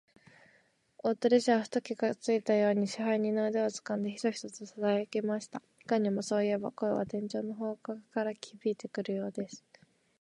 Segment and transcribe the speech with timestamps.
[0.97, 5.61] 大鳥氏はふと気がついたように、支配人の腕をつかんで、ヒソヒソとささやきました。
[5.81, 9.63] いかにも、そういえば、声は天井の方角からひびいてくるようです。